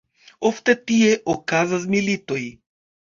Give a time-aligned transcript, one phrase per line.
[0.47, 2.43] Ofte tie okazas militoj.